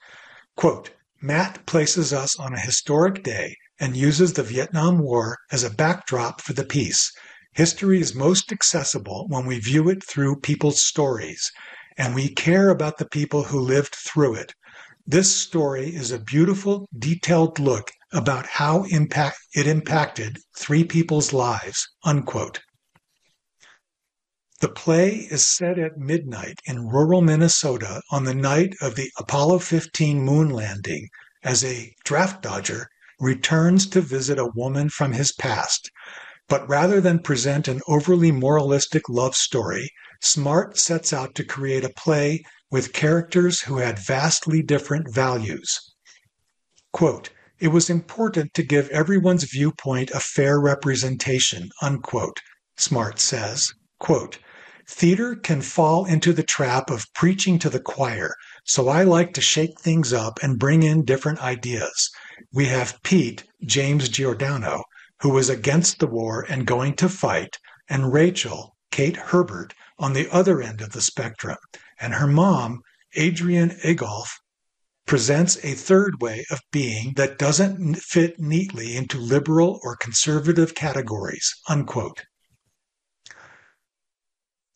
[0.57, 0.91] Quote,
[1.21, 6.41] Mat places us on a historic day and uses the Vietnam War as a backdrop
[6.41, 7.11] for the piece.
[7.55, 11.51] History is most accessible when we view it through people's stories,
[11.97, 14.55] and we care about the people who lived through it.
[15.07, 21.87] This story is a beautiful, detailed look about how impact, it impacted three people's lives.
[22.05, 22.61] Unquote.
[24.61, 29.59] The play is set at midnight in rural Minnesota on the night of the Apollo
[29.59, 31.09] 15 moon landing
[31.43, 32.89] as a draft dodger
[33.21, 35.91] returns to visit a woman from his past.
[36.49, 39.91] But rather than present an overly moralistic love story,
[40.23, 45.79] Smart sets out to create a play with characters who had vastly different values.
[46.95, 47.29] Quote,
[47.65, 52.39] it was important to give everyone's viewpoint a fair representation, unquote,
[52.77, 53.73] Smart says.
[53.99, 54.39] Quote,
[54.87, 58.35] Theater can fall into the trap of preaching to the choir,
[58.67, 62.11] so I like to shake things up and bring in different ideas.
[62.53, 64.83] We have Pete, James Giordano,
[65.23, 67.57] who was against the war and going to fight,
[67.89, 71.57] and Rachel, Kate Herbert, on the other end of the spectrum,
[71.99, 72.83] and her mom,
[73.19, 74.29] Adrienne Egolf,
[75.07, 81.55] presents a third way of being that doesn't fit neatly into liberal or conservative categories.
[81.69, 82.25] Unquote.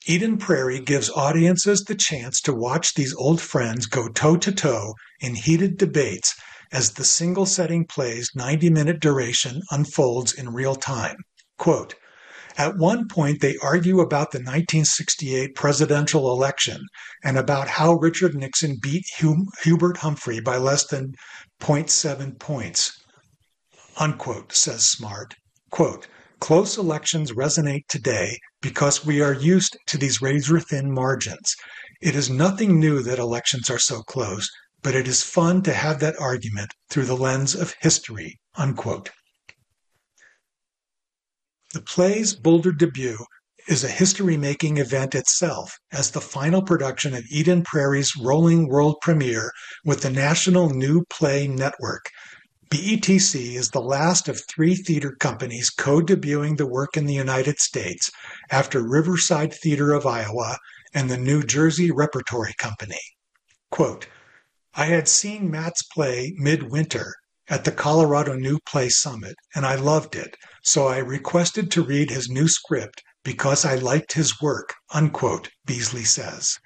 [0.06, 4.94] Eden Prairie gives audiences the chance to watch these old friends go toe to toe
[5.20, 6.34] in heated debates
[6.72, 11.16] as the single setting play's 90 minute duration unfolds in real time.
[11.58, 11.94] Quote,
[12.58, 16.82] at one point, they argue about the 1968 presidential election
[17.22, 19.04] and about how Richard Nixon beat
[19.62, 21.14] Hubert Humphrey by less than
[21.60, 23.00] 0.7 points.
[23.96, 25.36] Unquote, says Smart.
[25.70, 26.08] Quote,
[26.40, 31.54] Close elections resonate today because we are used to these razor thin margins.
[32.00, 34.50] It is nothing new that elections are so close,
[34.82, 38.40] but it is fun to have that argument through the lens of history.
[38.56, 39.10] Unquote.
[41.74, 43.18] The play's Boulder debut
[43.68, 49.52] is a history-making event itself as the final production of Eden Prairie's rolling world premiere
[49.84, 52.08] with the National New Play Network.
[52.70, 58.10] BETC is the last of three theater companies co-debuting the work in the United States
[58.50, 60.56] after Riverside Theater of Iowa
[60.94, 63.00] and the New Jersey Repertory Company.
[63.70, 64.06] Quote,
[64.74, 67.14] I had seen Mat's play Midwinter
[67.50, 70.36] at the Colorado New Play Summit, and I loved it,
[70.68, 76.04] so I requested to read his new script because I liked his work, unquote, Beasley
[76.04, 76.58] says.